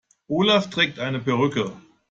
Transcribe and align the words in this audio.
Olaf 0.27 0.69
trägt 0.71 0.97
eine 0.97 1.19
Perücke. 1.19 1.73